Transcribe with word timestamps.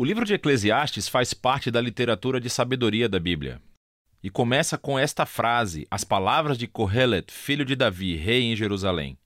O 0.00 0.04
livro 0.04 0.24
de 0.24 0.32
Eclesiastes 0.32 1.08
faz 1.08 1.34
parte 1.34 1.72
da 1.72 1.80
literatura 1.80 2.40
de 2.40 2.48
sabedoria 2.48 3.08
da 3.08 3.18
Bíblia. 3.18 3.60
E 4.22 4.30
começa 4.30 4.78
com 4.78 4.96
esta 4.96 5.26
frase, 5.26 5.88
as 5.90 6.04
palavras 6.04 6.56
de 6.56 6.68
Kohelet, 6.68 7.32
filho 7.32 7.64
de 7.64 7.74
Davi, 7.74 8.14
rei 8.14 8.44
em 8.44 8.54
Jerusalém. 8.54 9.18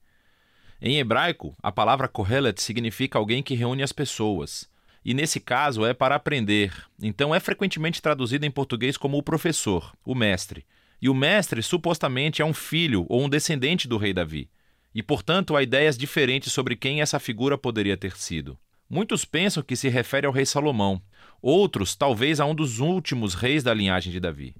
Em 0.81 0.97
hebraico, 0.97 1.55
a 1.61 1.71
palavra 1.71 2.07
Kohelet 2.07 2.59
significa 2.59 3.19
alguém 3.19 3.43
que 3.43 3.53
reúne 3.53 3.83
as 3.83 3.91
pessoas. 3.91 4.67
E 5.05 5.13
nesse 5.13 5.39
caso 5.39 5.85
é 5.85 5.93
para 5.93 6.15
aprender, 6.15 6.73
então 6.99 7.35
é 7.35 7.39
frequentemente 7.39 8.01
traduzido 8.01 8.43
em 8.43 8.49
português 8.49 8.97
como 8.97 9.15
o 9.19 9.21
professor, 9.21 9.93
o 10.03 10.15
mestre. 10.15 10.65
E 10.99 11.07
o 11.07 11.13
mestre 11.13 11.61
supostamente 11.61 12.41
é 12.41 12.45
um 12.45 12.51
filho 12.51 13.05
ou 13.09 13.23
um 13.23 13.29
descendente 13.29 13.87
do 13.87 13.97
rei 13.97 14.11
Davi. 14.11 14.49
E 14.91 15.03
portanto 15.03 15.55
há 15.55 15.61
ideias 15.61 15.95
diferentes 15.95 16.51
sobre 16.51 16.75
quem 16.75 16.99
essa 16.99 17.19
figura 17.19 17.59
poderia 17.59 17.95
ter 17.95 18.17
sido. 18.17 18.57
Muitos 18.89 19.25
pensam 19.25 19.63
que 19.63 19.75
se 19.75 19.89
refere 19.89 20.27
ao 20.27 20.33
rei 20.33 20.45
Salomão, 20.45 21.01
outros, 21.41 21.95
talvez, 21.95 22.39
a 22.39 22.45
um 22.45 22.55
dos 22.55 22.79
últimos 22.79 23.33
reis 23.33 23.63
da 23.63 23.73
linhagem 23.73 24.11
de 24.11 24.19
Davi. 24.19 24.55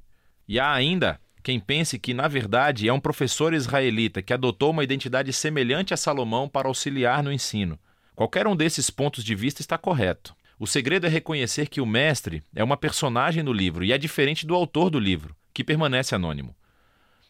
E 0.47 0.59
há 0.59 0.71
ainda 0.71 1.19
quem 1.43 1.59
pense 1.59 1.99
que, 1.99 2.13
na 2.13 2.27
verdade, 2.27 2.87
é 2.87 2.93
um 2.93 2.99
professor 2.99 3.53
israelita 3.53 4.21
que 4.21 4.33
adotou 4.33 4.71
uma 4.71 4.83
identidade 4.83 5.31
semelhante 5.33 5.93
a 5.93 5.97
Salomão 5.97 6.47
para 6.47 6.69
auxiliar 6.69 7.21
no 7.21 7.31
ensino. 7.31 7.77
Qualquer 8.15 8.47
um 8.47 8.55
desses 8.55 8.89
pontos 8.89 9.23
de 9.23 9.35
vista 9.35 9.61
está 9.61 9.77
correto. 9.77 10.33
O 10.57 10.65
segredo 10.65 11.05
é 11.05 11.09
reconhecer 11.09 11.67
que 11.67 11.81
o 11.81 11.85
mestre 11.85 12.41
é 12.55 12.63
uma 12.63 12.77
personagem 12.77 13.43
no 13.43 13.51
livro 13.51 13.83
e 13.83 13.91
é 13.91 13.97
diferente 13.97 14.45
do 14.45 14.55
autor 14.55 14.89
do 14.89 14.99
livro, 14.99 15.35
que 15.53 15.63
permanece 15.63 16.15
anônimo. 16.15 16.55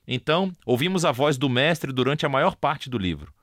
Então, 0.08 0.52
ouvimos 0.66 1.06
a 1.06 1.12
voz 1.12 1.38
do 1.38 1.50
mestre 1.50 1.92
durante 1.92 2.26
a 2.26 2.30
maior 2.30 2.56
parte 2.56 2.90
do 2.90 2.98
livro. 2.98 3.34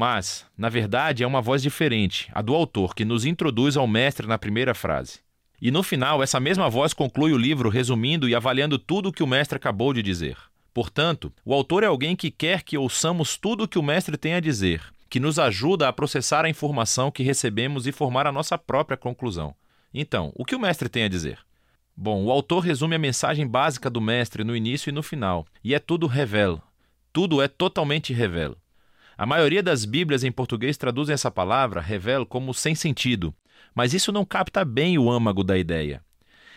Mas, 0.00 0.46
na 0.56 0.68
verdade, 0.68 1.24
é 1.24 1.26
uma 1.26 1.42
voz 1.42 1.60
diferente, 1.60 2.30
a 2.32 2.40
do 2.40 2.54
autor, 2.54 2.94
que 2.94 3.04
nos 3.04 3.24
introduz 3.24 3.76
ao 3.76 3.84
mestre 3.84 4.28
na 4.28 4.38
primeira 4.38 4.72
frase. 4.72 5.18
E 5.60 5.72
no 5.72 5.82
final, 5.82 6.22
essa 6.22 6.38
mesma 6.38 6.70
voz 6.70 6.94
conclui 6.94 7.32
o 7.32 7.36
livro 7.36 7.68
resumindo 7.68 8.28
e 8.28 8.32
avaliando 8.32 8.78
tudo 8.78 9.08
o 9.08 9.12
que 9.12 9.24
o 9.24 9.26
mestre 9.26 9.56
acabou 9.56 9.92
de 9.92 10.00
dizer. 10.00 10.36
Portanto, 10.72 11.32
o 11.44 11.52
autor 11.52 11.82
é 11.82 11.86
alguém 11.86 12.14
que 12.14 12.30
quer 12.30 12.62
que 12.62 12.78
ouçamos 12.78 13.36
tudo 13.36 13.64
o 13.64 13.68
que 13.68 13.76
o 13.76 13.82
mestre 13.82 14.16
tem 14.16 14.34
a 14.34 14.40
dizer, 14.40 14.80
que 15.10 15.18
nos 15.18 15.36
ajuda 15.36 15.88
a 15.88 15.92
processar 15.92 16.44
a 16.44 16.48
informação 16.48 17.10
que 17.10 17.24
recebemos 17.24 17.84
e 17.88 17.90
formar 17.90 18.24
a 18.24 18.30
nossa 18.30 18.56
própria 18.56 18.96
conclusão. 18.96 19.52
Então, 19.92 20.30
o 20.36 20.44
que 20.44 20.54
o 20.54 20.60
mestre 20.60 20.88
tem 20.88 21.02
a 21.02 21.08
dizer? 21.08 21.40
Bom, 21.96 22.22
o 22.22 22.30
autor 22.30 22.60
resume 22.60 22.94
a 22.94 23.00
mensagem 23.00 23.48
básica 23.48 23.90
do 23.90 24.00
mestre 24.00 24.44
no 24.44 24.54
início 24.54 24.90
e 24.90 24.92
no 24.92 25.02
final, 25.02 25.44
e 25.64 25.74
é 25.74 25.80
tudo 25.80 26.06
revelo. 26.06 26.62
Tudo 27.12 27.42
é 27.42 27.48
totalmente 27.48 28.12
revelo. 28.12 28.56
A 29.18 29.26
maioria 29.26 29.64
das 29.64 29.84
Bíblias 29.84 30.22
em 30.22 30.30
português 30.30 30.76
traduzem 30.76 31.12
essa 31.12 31.28
palavra, 31.28 31.80
revelo, 31.80 32.24
como 32.24 32.54
sem 32.54 32.76
sentido, 32.76 33.34
mas 33.74 33.92
isso 33.92 34.12
não 34.12 34.24
capta 34.24 34.64
bem 34.64 34.96
o 34.96 35.10
âmago 35.10 35.42
da 35.42 35.58
ideia. 35.58 36.00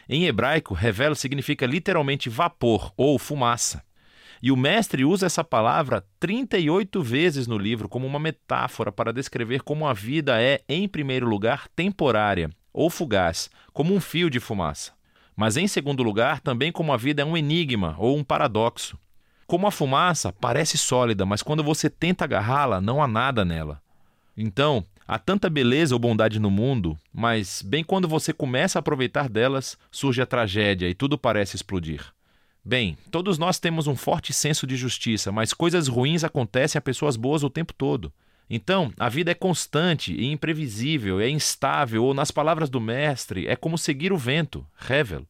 Em 0.08 0.28
hebraico, 0.28 0.76
revelo 0.76 1.16
significa 1.16 1.66
literalmente 1.66 2.30
vapor 2.30 2.94
ou 2.96 3.18
fumaça. 3.18 3.84
E 4.44 4.52
o 4.52 4.56
mestre 4.56 5.04
usa 5.04 5.26
essa 5.26 5.44
palavra 5.44 6.06
38 6.20 7.02
vezes 7.02 7.48
no 7.48 7.58
livro 7.58 7.90
como 7.90 8.06
uma 8.06 8.20
metáfora 8.20 8.92
para 8.92 9.12
descrever 9.12 9.64
como 9.64 9.88
a 9.88 9.94
vida 9.94 10.40
é, 10.40 10.62
em 10.70 10.88
primeiro 10.88 11.28
lugar, 11.28 11.68
temporária 11.76 12.52
ou 12.72 12.92
fugaz, 12.92 13.50
como 13.74 13.92
um 13.92 14.00
fio 14.00 14.30
de 14.30 14.40
fumaça. 14.40 14.94
Mas, 15.36 15.58
em 15.58 15.68
segundo 15.68 16.04
lugar, 16.04 16.40
também 16.40 16.72
como 16.72 16.94
a 16.94 16.98
vida 16.98 17.24
é 17.24 17.26
um 17.26 17.36
enigma 17.36 17.96
ou 17.98 18.16
um 18.16 18.24
paradoxo. 18.24 19.00
Como 19.52 19.68
a 19.68 19.72
fumaça 19.72 20.32
parece 20.32 20.78
sólida, 20.78 21.26
mas 21.26 21.44
quando 21.44 21.62
você 21.62 21.90
tenta 21.90 22.24
agarrá-la, 22.24 22.80
não 22.80 23.04
há 23.04 23.06
nada 23.06 23.44
nela. 23.44 23.82
Então, 24.38 24.86
há 25.06 25.20
tanta 25.20 25.50
beleza 25.50 25.94
ou 25.94 26.00
bondade 26.00 26.40
no 26.40 26.50
mundo, 26.50 26.98
mas 27.14 27.62
bem 27.62 27.84
quando 27.84 28.08
você 28.08 28.32
começa 28.32 28.80
a 28.80 28.80
aproveitar 28.80 29.28
delas, 29.28 29.78
surge 29.92 30.22
a 30.22 30.26
tragédia 30.26 30.88
e 30.88 30.96
tudo 30.96 31.18
parece 31.18 31.58
explodir. 31.58 32.02
Bem, 32.64 32.98
todos 33.12 33.38
nós 33.38 33.60
temos 33.60 33.88
um 33.88 33.96
forte 33.98 34.32
senso 34.32 34.66
de 34.66 34.78
justiça, 34.78 35.34
mas 35.34 35.54
coisas 35.54 35.90
ruins 35.90 36.24
acontecem 36.24 36.80
a 36.80 36.82
pessoas 36.82 37.18
boas 37.18 37.44
o 37.44 37.50
tempo 37.50 37.74
todo. 37.74 38.10
Então, 38.50 38.94
a 38.98 39.10
vida 39.10 39.32
é 39.32 39.36
constante 39.36 40.14
e 40.14 40.32
imprevisível, 40.32 41.20
é 41.20 41.30
instável, 41.30 42.06
ou 42.06 42.14
nas 42.14 42.32
palavras 42.32 42.70
do 42.70 42.80
mestre, 42.80 43.48
é 43.48 43.58
como 43.58 43.78
seguir 43.78 44.14
o 44.14 44.18
vento, 44.18 44.66
revel. 44.78 45.28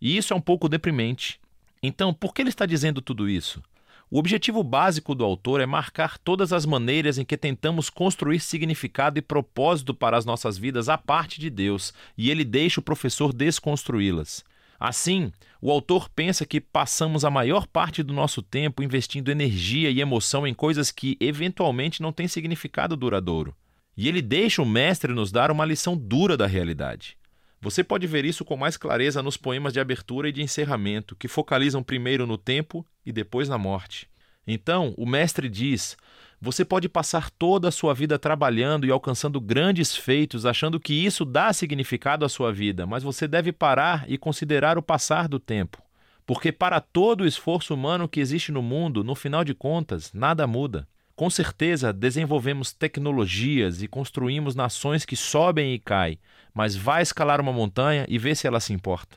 E 0.00 0.16
isso 0.16 0.32
é 0.32 0.36
um 0.36 0.40
pouco 0.40 0.68
deprimente. 0.68 1.38
Então, 1.82 2.12
por 2.12 2.34
que 2.34 2.42
ele 2.42 2.48
está 2.48 2.66
dizendo 2.66 3.00
tudo 3.00 3.28
isso? 3.28 3.62
O 4.08 4.18
objetivo 4.18 4.62
básico 4.62 5.16
do 5.16 5.24
autor 5.24 5.60
é 5.60 5.66
marcar 5.66 6.16
todas 6.16 6.52
as 6.52 6.64
maneiras 6.64 7.18
em 7.18 7.24
que 7.24 7.36
tentamos 7.36 7.90
construir 7.90 8.38
significado 8.38 9.18
e 9.18 9.22
propósito 9.22 9.92
para 9.92 10.16
as 10.16 10.24
nossas 10.24 10.56
vidas 10.56 10.88
à 10.88 10.96
parte 10.96 11.40
de 11.40 11.50
Deus, 11.50 11.92
e 12.16 12.30
ele 12.30 12.44
deixa 12.44 12.78
o 12.78 12.82
professor 12.82 13.32
desconstruí-las. 13.32 14.44
Assim, 14.78 15.32
o 15.60 15.72
autor 15.72 16.08
pensa 16.08 16.46
que 16.46 16.60
passamos 16.60 17.24
a 17.24 17.30
maior 17.30 17.66
parte 17.66 18.02
do 18.02 18.12
nosso 18.12 18.42
tempo 18.42 18.82
investindo 18.82 19.30
energia 19.30 19.90
e 19.90 20.00
emoção 20.00 20.46
em 20.46 20.54
coisas 20.54 20.92
que 20.92 21.16
eventualmente 21.18 22.00
não 22.00 22.12
têm 22.12 22.28
significado 22.28 22.96
duradouro. 22.96 23.56
E 23.96 24.08
ele 24.08 24.20
deixa 24.20 24.62
o 24.62 24.66
mestre 24.66 25.12
nos 25.12 25.32
dar 25.32 25.50
uma 25.50 25.64
lição 25.64 25.96
dura 25.96 26.36
da 26.36 26.46
realidade. 26.46 27.16
Você 27.60 27.82
pode 27.82 28.06
ver 28.06 28.24
isso 28.24 28.44
com 28.44 28.56
mais 28.56 28.76
clareza 28.76 29.22
nos 29.22 29.36
poemas 29.36 29.72
de 29.72 29.80
abertura 29.80 30.28
e 30.28 30.32
de 30.32 30.42
encerramento, 30.42 31.16
que 31.16 31.28
focalizam 31.28 31.82
primeiro 31.82 32.26
no 32.26 32.36
tempo 32.36 32.86
e 33.04 33.12
depois 33.12 33.48
na 33.48 33.58
morte. 33.58 34.08
Então, 34.46 34.94
o 34.96 35.06
mestre 35.06 35.48
diz: 35.48 35.96
você 36.40 36.64
pode 36.64 36.88
passar 36.88 37.30
toda 37.30 37.68
a 37.68 37.72
sua 37.72 37.94
vida 37.94 38.18
trabalhando 38.18 38.86
e 38.86 38.90
alcançando 38.90 39.40
grandes 39.40 39.96
feitos, 39.96 40.44
achando 40.44 40.78
que 40.78 40.92
isso 40.92 41.24
dá 41.24 41.52
significado 41.52 42.24
à 42.24 42.28
sua 42.28 42.52
vida, 42.52 42.86
mas 42.86 43.02
você 43.02 43.26
deve 43.26 43.52
parar 43.52 44.04
e 44.06 44.18
considerar 44.18 44.76
o 44.76 44.82
passar 44.82 45.28
do 45.28 45.40
tempo. 45.40 45.82
Porque 46.26 46.52
para 46.52 46.80
todo 46.80 47.22
o 47.22 47.26
esforço 47.26 47.72
humano 47.72 48.08
que 48.08 48.20
existe 48.20 48.52
no 48.52 48.60
mundo, 48.60 49.02
no 49.02 49.14
final 49.14 49.44
de 49.44 49.54
contas, 49.54 50.12
nada 50.12 50.46
muda. 50.46 50.86
Com 51.16 51.30
certeza, 51.30 51.94
desenvolvemos 51.94 52.74
tecnologias 52.74 53.82
e 53.82 53.88
construímos 53.88 54.54
nações 54.54 55.06
que 55.06 55.16
sobem 55.16 55.72
e 55.72 55.78
caem, 55.78 56.18
mas 56.52 56.76
vai 56.76 57.00
escalar 57.02 57.40
uma 57.40 57.54
montanha 57.54 58.04
e 58.06 58.18
vê 58.18 58.34
se 58.34 58.46
ela 58.46 58.60
se 58.60 58.74
importa. 58.74 59.16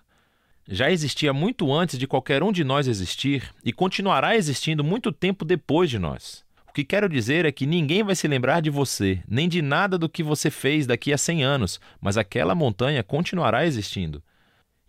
Já 0.66 0.90
existia 0.90 1.34
muito 1.34 1.74
antes 1.74 2.00
de 2.00 2.08
qualquer 2.08 2.42
um 2.42 2.54
de 2.54 2.64
nós 2.64 2.88
existir 2.88 3.54
e 3.66 3.74
continuará 3.74 4.38
existindo 4.38 4.82
muito 4.82 5.12
tempo 5.12 5.44
depois 5.44 5.90
de 5.90 6.00
nós. 6.00 6.46
O 6.70 6.72
que 6.72 6.86
quero 6.86 7.10
dizer 7.10 7.44
é 7.44 7.52
que 7.52 7.66
ninguém 7.66 8.02
vai 8.02 8.16
se 8.16 8.30
lembrar 8.30 8.62
de 8.62 8.70
você, 8.70 9.22
nem 9.28 9.50
de 9.50 9.62
nada 9.62 9.98
do 9.98 10.08
que 10.08 10.24
você 10.24 10.50
fez 10.50 10.88
daqui 10.88 11.12
a 11.12 11.18
100 11.18 11.44
anos, 11.44 11.82
mas 12.00 12.18
aquela 12.18 12.56
montanha 12.56 13.04
continuará 13.04 13.66
existindo. 13.66 14.24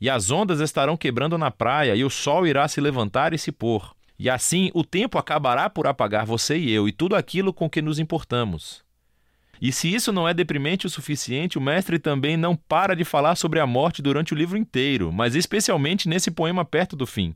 E 0.01 0.09
as 0.09 0.31
ondas 0.31 0.61
estarão 0.61 0.97
quebrando 0.97 1.37
na 1.37 1.51
praia, 1.51 1.97
e 1.97 2.05
o 2.05 2.11
sol 2.11 2.47
irá 2.47 2.69
se 2.69 2.81
levantar 2.81 3.33
e 3.35 3.39
se 3.39 3.51
pôr. 3.51 3.97
E 4.23 4.29
assim 4.29 4.71
o 4.75 4.85
tempo 4.85 5.17
acabará 5.17 5.71
por 5.71 5.87
apagar 5.87 6.27
você 6.27 6.59
e 6.59 6.71
eu 6.71 6.87
e 6.87 6.93
tudo 6.93 7.17
aquilo 7.17 7.55
com 7.55 7.71
que 7.71 7.81
nos 7.81 7.99
importamos. 7.99 8.85
E 9.63 9.73
se 9.73 9.91
isso 9.91 10.13
não 10.13 10.29
é 10.29 10.35
deprimente 10.35 10.85
o 10.85 10.91
suficiente, 10.91 11.57
o 11.57 11.61
mestre 11.61 11.99
também 11.99 12.37
não 12.37 12.55
para 12.55 12.95
de 12.95 13.03
falar 13.03 13.35
sobre 13.35 13.61
a 13.61 13.67
morte 13.67 14.03
durante 14.03 14.35
o 14.35 14.37
livro 14.37 14.59
inteiro, 14.59 15.11
mas 15.11 15.35
especialmente 15.35 16.07
nesse 16.07 16.31
poema 16.31 16.67
perto 16.67 16.95
do 16.95 17.07
fim. 17.07 17.35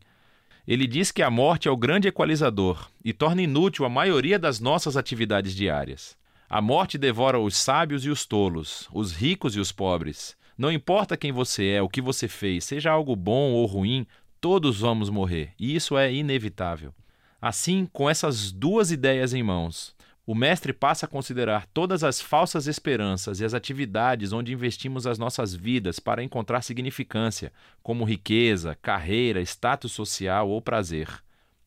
Ele 0.69 0.87
diz 0.87 1.11
que 1.11 1.23
a 1.23 1.31
morte 1.31 1.69
é 1.69 1.71
o 1.71 1.77
grande 1.77 2.09
equalizador 2.09 2.91
e 3.03 3.15
torna 3.15 3.41
inútil 3.41 3.87
a 3.87 3.89
maioria 3.89 4.39
das 4.39 4.61
nossas 4.61 4.95
atividades 4.95 5.55
diárias. 5.55 6.19
A 6.51 6.61
morte 6.61 6.99
devora 6.99 7.41
os 7.41 7.57
sábios 7.57 8.05
e 8.05 8.11
os 8.11 8.27
tolos, 8.27 8.91
os 8.93 9.11
ricos 9.11 9.57
e 9.57 9.59
os 9.59 9.73
pobres. 9.73 10.37
Não 10.57 10.71
importa 10.71 11.17
quem 11.17 11.33
você 11.33 11.67
é, 11.69 11.83
o 11.83 11.89
que 11.89 12.03
você 12.03 12.29
fez, 12.29 12.65
seja 12.65 12.91
algo 12.91 13.17
bom 13.17 13.53
ou 13.53 13.65
ruim, 13.65 14.07
Todos 14.45 14.81
vamos 14.81 15.09
morrer, 15.09 15.55
e 15.59 15.75
isso 15.75 15.97
é 15.97 16.13
inevitável. 16.13 16.93
Assim, 17.41 17.89
com 17.91 18.11
essas 18.11 18.53
duas 18.53 18.91
ideias 18.91 19.33
em 19.33 19.43
mãos, 19.43 19.97
o 20.27 20.35
mestre 20.35 20.71
passa 20.71 21.07
a 21.07 21.09
considerar 21.09 21.67
todas 21.73 22.05
as 22.05 22.21
falsas 22.21 22.67
esperanças 22.67 23.41
e 23.41 23.45
as 23.47 23.55
atividades 23.55 24.35
onde 24.35 24.53
investimos 24.53 25.07
as 25.07 25.19
nossas 25.19 25.55
vidas 25.55 25.99
para 25.99 26.23
encontrar 26.23 26.61
significância, 26.61 27.51
como 27.83 28.05
riqueza, 28.05 28.77
carreira, 28.83 29.41
status 29.41 29.93
social 29.93 30.51
ou 30.51 30.61
prazer. 30.61 31.09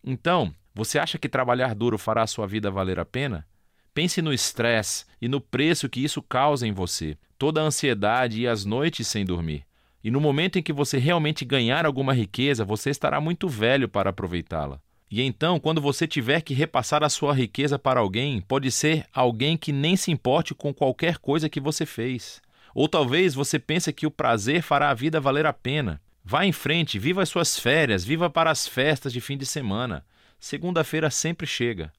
Então, 0.04 0.54
você 0.72 1.00
acha 1.00 1.18
que 1.18 1.28
trabalhar 1.28 1.74
duro 1.74 1.98
fará 1.98 2.22
a 2.22 2.28
sua 2.28 2.46
vida 2.46 2.70
valer 2.70 3.00
a 3.00 3.06
pena? 3.06 3.44
Pense 3.92 4.22
no 4.22 4.32
estresse 4.32 5.04
e 5.20 5.28
no 5.28 5.42
preço 5.42 5.90
que 5.90 6.04
isso 6.04 6.22
causa 6.22 6.68
em 6.68 6.72
você, 6.72 7.18
toda 7.40 7.60
a 7.60 7.64
ansiedade 7.64 8.40
e 8.40 8.48
as 8.48 8.66
noites 8.66 9.08
sem 9.08 9.26
dormir. 9.26 9.67
E 10.08 10.10
no 10.10 10.22
momento 10.22 10.58
em 10.58 10.64
que 10.64 10.72
você 10.72 10.98
realmente 10.98 11.44
ganhar 11.44 11.86
alguma 11.86 12.14
riqueza, 12.14 12.64
você 12.64 12.90
estará 12.90 13.20
muito 13.20 13.50
velho 13.50 13.90
para 13.90 14.12
aproveitá-la. 14.12 14.80
E 15.12 15.22
então, 15.22 15.60
quando 15.60 15.82
você 15.82 16.08
tiver 16.08 16.40
que 16.40 16.54
repassar 16.54 17.04
a 17.04 17.10
sua 17.10 17.34
riqueza 17.34 17.78
para 17.78 18.00
alguém, 18.00 18.40
pode 18.40 18.72
ser 18.72 19.06
alguém 19.14 19.58
que 19.58 19.74
nem 19.74 19.98
se 19.98 20.10
importe 20.10 20.56
com 20.56 20.74
qualquer 20.74 21.18
coisa 21.18 21.50
que 21.50 21.60
você 21.60 21.86
fez. 21.86 22.42
Ou 22.74 22.88
talvez 22.88 23.36
você 23.36 23.60
pense 23.60 23.92
que 23.92 24.08
o 24.08 24.12
prazer 24.12 24.62
fará 24.62 24.92
a 24.92 24.94
vida 24.94 25.20
valer 25.20 25.46
a 25.46 25.52
pena. 25.52 26.00
Vá 26.24 26.46
em 26.46 26.54
frente, 26.54 26.98
viva 26.98 27.22
as 27.22 27.28
suas 27.28 27.60
férias, 27.60 28.06
viva 28.06 28.30
para 28.30 28.50
as 28.50 28.66
festas 28.66 29.12
de 29.12 29.20
fim 29.20 29.38
de 29.38 29.46
semana. 29.46 30.06
Segunda-feira 30.40 31.10
sempre 31.10 31.46
chega. 31.46 31.92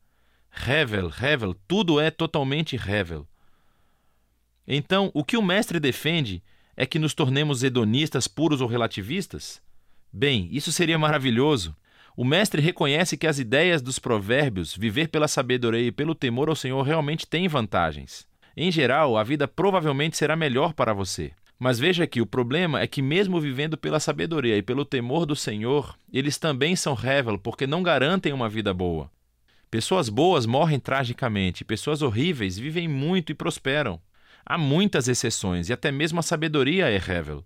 Revel, 0.51 1.09
revel, 1.09 1.55
tudo 1.69 2.01
é 2.01 2.11
totalmente 2.11 2.75
revel. 2.75 3.29
Então, 4.67 5.11
o 5.13 5.23
que 5.23 5.37
o 5.37 5.43
mestre 5.43 5.79
defende 5.79 6.43
é 6.81 6.87
que 6.87 7.01
nos 7.01 7.13
tornemos 7.13 7.65
hedonistas 7.65 8.29
puros 8.29 8.61
ou 8.61 8.69
relativistas? 8.69 9.61
Bem, 10.13 10.49
isso 10.53 10.71
seria 10.71 10.97
maravilhoso. 10.97 11.75
O 12.17 12.25
mestre 12.25 12.63
reconhece 12.63 13.17
que 13.17 13.27
as 13.27 13.41
ideias 13.41 13.83
dos 13.83 13.99
provérbios, 13.99 14.77
viver 14.77 15.09
pela 15.09 15.27
sabedoria 15.27 15.89
e 15.89 15.91
pelo 15.91 16.15
temor 16.15 16.49
ao 16.49 16.55
Senhor, 16.55 16.81
realmente 16.83 17.27
têm 17.27 17.49
vantagens. 17.49 18.29
Em 18.57 18.71
geral, 18.71 19.17
a 19.17 19.25
vida 19.25 19.49
provavelmente 19.49 20.17
será 20.17 20.37
melhor 20.37 20.73
para 20.73 20.95
você. 20.95 21.33
Mas 21.59 21.81
veja 21.81 22.07
que 22.07 22.21
o 22.21 22.27
problema 22.27 22.81
é 22.81 22.87
que, 22.87 23.03
mesmo 23.03 23.41
vivendo 23.41 23.77
pela 23.77 23.99
sabedoria 23.99 24.57
e 24.57 24.63
pelo 24.63 24.85
temor 24.85 25.27
do 25.27 25.35
Senhor, 25.35 25.99
eles 26.13 26.39
também 26.39 26.77
são 26.77 26.95
revel 26.95 27.41
porque 27.41 27.67
não 27.67 27.83
garantem 27.83 28.33
uma 28.33 28.49
vida 28.49 28.73
boa. 28.73 29.11
Pessoas 29.69 30.09
boas 30.09 30.47
morrem 30.47 30.79
tragicamente, 30.79 31.65
pessoas 31.65 32.03
horríveis 32.03 32.57
vivem 32.57 32.87
muito 32.87 33.33
e 33.33 33.35
prosperam. 33.35 34.01
Há 34.45 34.57
muitas 34.57 35.09
exceções 35.09 35.69
e 35.69 35.73
até 35.73 35.91
mesmo 35.91 36.21
a 36.21 36.23
sabedoria 36.23 36.89
é 36.89 36.99
revel. 36.99 37.45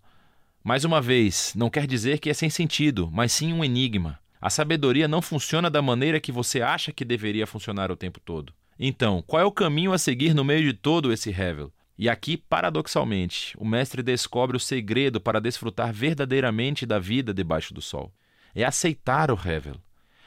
Mais 0.65 0.85
uma 0.85 1.01
vez, 1.01 1.53
não 1.57 1.69
quer 1.69 1.87
dizer 1.87 2.19
que 2.19 2.31
é 2.31 2.35
sem 2.35 2.49
sentido, 2.49 3.11
mas 3.13 3.33
sim 3.33 3.53
um 3.53 3.65
enigma. 3.65 4.19
A 4.41 4.49
sabedoria 4.51 5.09
não 5.09 5.21
funciona 5.21 5.69
da 5.69 5.83
maneira 5.83 6.21
que 6.21 6.33
você 6.33 6.63
acha 6.63 6.93
que 6.93 7.05
deveria 7.05 7.47
funcionar 7.47 7.91
o 7.91 7.97
tempo 7.97 8.21
todo. 8.21 8.53
Então, 8.79 9.23
qual 9.27 9.43
é 9.43 9.45
o 9.45 9.53
caminho 9.53 9.93
a 9.93 9.99
seguir 9.99 10.35
no 10.35 10.45
meio 10.45 10.65
de 10.65 10.73
todo 10.73 11.13
esse 11.13 11.31
revel? 11.31 11.73
E 11.99 12.09
aqui, 12.09 12.37
paradoxalmente, 12.37 13.57
o 13.59 13.65
mestre 13.65 14.03
descobre 14.03 14.57
o 14.57 14.61
segredo 14.61 15.21
para 15.21 15.41
desfrutar 15.41 15.93
verdadeiramente 15.93 16.87
da 16.87 16.99
vida 16.99 17.33
debaixo 17.33 17.73
do 17.75 17.81
sol. 17.81 18.13
É 18.55 18.65
aceitar 18.65 19.31
o 19.31 19.35
Revel. 19.35 19.77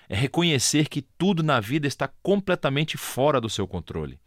É 0.08 0.16
reconhecer 0.16 0.88
que 0.88 1.02
tudo 1.02 1.44
na 1.44 1.60
vida 1.60 1.88
está 1.88 2.08
completamente 2.24 2.96
fora 2.96 3.42
do 3.42 3.50
seu 3.50 3.68
controle. 3.68 4.20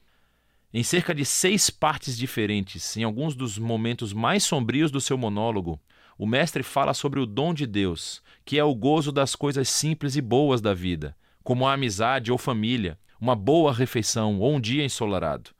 Em 0.73 0.83
cerca 0.83 1.15
de 1.15 1.25
seis 1.25 1.71
partes 1.71 2.17
diferentes, 2.17 2.95
em 2.99 3.03
alguns 3.03 3.35
dos 3.35 3.59
momentos 3.59 4.13
mais 4.13 4.45
sombrios 4.45 4.91
do 4.91 5.01
seu 5.01 5.17
monólogo, 5.17 5.81
o 6.19 6.27
mestre 6.27 6.63
fala 6.63 6.93
sobre 6.93 7.19
o 7.19 7.25
dom 7.25 7.55
de 7.55 7.67
Deus, 7.67 8.23
que 8.45 8.59
é 8.59 8.65
o 8.65 8.75
gozo 8.75 9.11
das 9.11 9.35
coisas 9.35 9.67
simples 9.67 10.15
e 10.15 10.21
boas 10.21 10.61
da 10.61 10.75
vida, 10.75 11.17
como 11.43 11.67
a 11.67 11.73
amizade 11.73 12.31
ou 12.31 12.37
família, 12.37 12.99
uma 13.19 13.35
boa 13.35 13.73
refeição 13.73 14.39
ou 14.41 14.57
um 14.57 14.61
dia 14.61 14.85
ensolarado. 14.85 15.53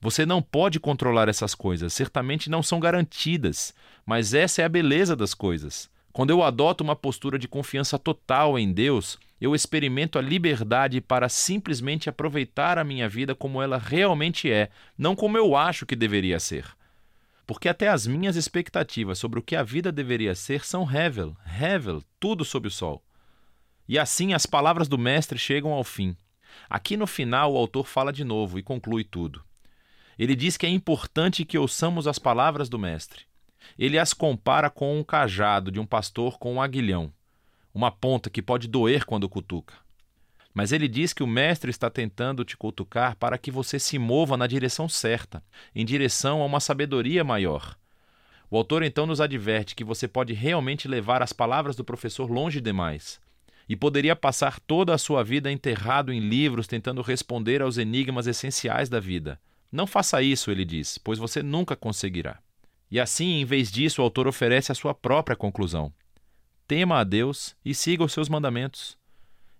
Você 0.00 0.24
não 0.24 0.40
pode 0.40 0.78
controlar 0.78 1.28
essas 1.28 1.52
coisas, 1.52 1.92
certamente 1.92 2.48
não 2.48 2.62
são 2.62 2.78
garantidas, 2.78 3.74
mas 4.06 4.32
essa 4.32 4.62
é 4.62 4.64
a 4.64 4.68
beleza 4.68 5.16
das 5.16 5.34
coisas. 5.34 5.90
Quando 6.12 6.30
eu 6.30 6.42
adoto 6.42 6.82
uma 6.82 6.96
postura 6.96 7.38
de 7.38 7.46
confiança 7.46 7.98
total 7.98 8.58
em 8.58 8.72
Deus, 8.72 9.18
eu 9.40 9.54
experimento 9.54 10.18
a 10.18 10.22
liberdade 10.22 11.00
para 11.00 11.28
simplesmente 11.28 12.08
aproveitar 12.08 12.78
a 12.78 12.84
minha 12.84 13.08
vida 13.08 13.34
como 13.34 13.62
ela 13.62 13.78
realmente 13.78 14.50
é, 14.50 14.70
não 14.98 15.14
como 15.14 15.38
eu 15.38 15.56
acho 15.56 15.86
que 15.86 15.94
deveria 15.94 16.40
ser. 16.40 16.66
Porque 17.46 17.68
até 17.68 17.88
as 17.88 18.06
minhas 18.06 18.36
expectativas 18.36 19.18
sobre 19.18 19.38
o 19.38 19.42
que 19.42 19.56
a 19.56 19.62
vida 19.62 19.90
deveria 19.90 20.34
ser 20.34 20.64
são 20.64 20.88
Hevel, 20.88 21.36
Hevel, 21.60 22.02
tudo 22.18 22.44
sob 22.44 22.68
o 22.68 22.70
sol. 22.70 23.02
E 23.88 23.98
assim 23.98 24.34
as 24.34 24.46
palavras 24.46 24.88
do 24.88 24.98
Mestre 24.98 25.38
chegam 25.38 25.72
ao 25.72 25.84
fim. 25.84 26.16
Aqui 26.68 26.96
no 26.96 27.06
final 27.06 27.52
o 27.52 27.56
autor 27.56 27.86
fala 27.86 28.12
de 28.12 28.24
novo 28.24 28.58
e 28.58 28.62
conclui 28.62 29.04
tudo. 29.04 29.42
Ele 30.18 30.34
diz 30.34 30.56
que 30.56 30.66
é 30.66 30.68
importante 30.68 31.44
que 31.44 31.58
ouçamos 31.58 32.06
as 32.06 32.18
palavras 32.18 32.68
do 32.68 32.78
Mestre. 32.78 33.29
Ele 33.78 33.98
as 33.98 34.12
compara 34.12 34.70
com 34.70 34.98
um 34.98 35.04
cajado 35.04 35.70
de 35.70 35.80
um 35.80 35.86
pastor 35.86 36.38
com 36.38 36.54
um 36.54 36.62
aguilhão, 36.62 37.12
uma 37.72 37.90
ponta 37.90 38.30
que 38.30 38.42
pode 38.42 38.68
doer 38.68 39.04
quando 39.04 39.28
cutuca. 39.28 39.74
Mas 40.52 40.72
ele 40.72 40.88
diz 40.88 41.12
que 41.12 41.22
o 41.22 41.26
Mestre 41.26 41.70
está 41.70 41.88
tentando 41.88 42.44
te 42.44 42.56
cutucar 42.56 43.16
para 43.16 43.38
que 43.38 43.50
você 43.50 43.78
se 43.78 43.98
mova 43.98 44.36
na 44.36 44.46
direção 44.46 44.88
certa, 44.88 45.42
em 45.74 45.84
direção 45.84 46.42
a 46.42 46.46
uma 46.46 46.60
sabedoria 46.60 47.22
maior. 47.22 47.76
O 48.50 48.56
autor 48.56 48.82
então 48.82 49.06
nos 49.06 49.20
adverte 49.20 49.76
que 49.76 49.84
você 49.84 50.08
pode 50.08 50.32
realmente 50.32 50.88
levar 50.88 51.22
as 51.22 51.32
palavras 51.32 51.76
do 51.76 51.84
professor 51.84 52.28
longe 52.30 52.60
demais 52.60 53.20
e 53.68 53.76
poderia 53.76 54.16
passar 54.16 54.58
toda 54.58 54.92
a 54.92 54.98
sua 54.98 55.22
vida 55.22 55.52
enterrado 55.52 56.12
em 56.12 56.18
livros 56.18 56.66
tentando 56.66 57.02
responder 57.02 57.62
aos 57.62 57.78
enigmas 57.78 58.26
essenciais 58.26 58.88
da 58.88 58.98
vida, 58.98 59.40
não 59.70 59.86
faça 59.86 60.20
isso, 60.20 60.50
ele 60.50 60.64
diz, 60.64 60.98
pois 60.98 61.18
você 61.18 61.40
nunca 61.44 61.76
conseguirá. 61.76 62.40
E 62.90 62.98
assim, 62.98 63.40
em 63.40 63.44
vez 63.44 63.70
disso, 63.70 64.00
o 64.00 64.04
autor 64.04 64.26
oferece 64.26 64.72
a 64.72 64.74
sua 64.74 64.92
própria 64.92 65.36
conclusão. 65.36 65.92
Tema 66.66 66.98
a 66.98 67.04
Deus 67.04 67.54
e 67.64 67.74
siga 67.74 68.04
os 68.04 68.12
seus 68.12 68.28
mandamentos. 68.28 68.98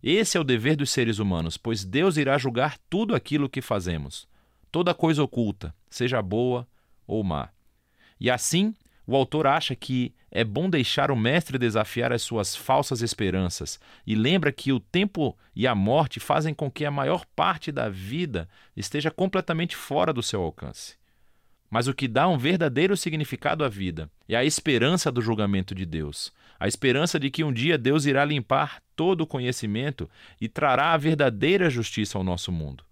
Esse 0.03 0.37
é 0.37 0.41
o 0.41 0.45
dever 0.45 0.77
dos 0.77 0.91
seres 0.91 1.19
humanos, 1.19 1.57
pois 1.57 1.85
Deus 1.85 2.17
irá 2.17 2.39
julgar 2.39 2.79
tudo 2.89 3.15
aquilo 3.15 3.49
que 3.49 3.61
fazemos, 3.61 4.27
toda 4.73 4.95
coisa 4.95 5.23
oculta, 5.23 5.75
seja 5.91 6.23
boa 6.23 6.67
ou 7.07 7.23
má. 7.23 7.51
E 8.19 8.31
assim, 8.31 8.75
o 9.07 9.15
autor 9.15 9.47
acha 9.47 9.75
que 9.75 10.15
é 10.31 10.45
bom 10.45 10.71
deixar 10.71 11.11
o 11.11 11.17
mestre 11.17 11.59
desafiar 11.59 12.13
as 12.13 12.23
suas 12.23 12.55
falsas 12.55 13.03
esperanças 13.03 13.81
e 14.07 14.15
lembra 14.15 14.53
que 14.53 14.73
o 14.73 14.79
tempo 14.81 15.37
e 15.55 15.67
a 15.67 15.75
morte 15.75 16.21
fazem 16.21 16.55
com 16.55 16.71
que 16.71 16.85
a 16.85 16.91
maior 16.91 17.27
parte 17.35 17.73
da 17.73 17.89
vida 17.89 18.49
esteja 18.77 19.11
completamente 19.11 19.75
fora 19.77 20.13
do 20.13 20.23
seu 20.23 20.41
alcance. 20.43 21.00
Mas 21.71 21.87
o 21.87 21.95
que 21.95 22.09
dá 22.09 22.27
um 22.29 22.37
verdadeiro 22.37 22.97
significado 22.97 23.65
à 23.65 23.69
vida 23.69 24.11
é 24.29 24.35
a 24.35 24.45
esperança 24.45 25.11
do 25.13 25.23
julgamento 25.23 25.75
de 25.75 25.87
Deus, 25.87 26.33
a 26.59 26.67
esperança 26.67 27.19
de 27.19 27.31
que 27.31 27.45
um 27.45 27.53
dia 27.53 27.79
Deus 27.79 28.07
irá 28.07 28.25
limpar 28.25 28.83
todo 28.97 29.21
o 29.21 29.27
conhecimento 29.27 30.11
e 30.41 30.49
trará 30.49 30.93
a 30.93 30.97
verdadeira 30.97 31.71
justiça 31.71 32.19
ao 32.19 32.25
nosso 32.25 32.51
mundo. 32.51 32.85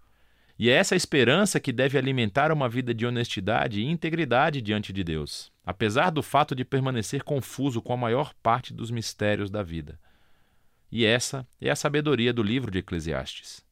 E 0.57 0.69
é 0.69 0.73
essa 0.73 0.95
esperança 0.95 1.59
que 1.59 1.71
deve 1.71 1.97
alimentar 1.97 2.51
uma 2.51 2.67
vida 2.67 2.93
de 2.93 3.05
honestidade 3.05 3.81
e 3.81 3.85
integridade 3.85 4.61
diante 4.61 4.91
de 4.91 5.03
Deus, 5.03 5.51
apesar 5.65 6.09
do 6.09 6.23
fato 6.23 6.55
de 6.55 6.65
permanecer 6.65 7.23
confuso 7.23 7.81
com 7.81 7.93
a 7.93 7.97
maior 7.97 8.33
parte 8.41 8.73
dos 8.73 8.91
mistérios 8.91 9.49
da 9.49 9.61
vida. 9.61 9.99
E 10.91 11.05
essa 11.05 11.47
é 11.61 11.69
a 11.69 11.75
sabedoria 11.75 12.33
do 12.33 12.41
livro 12.41 12.71
de 12.71 12.79
Eclesiastes. 12.79 13.68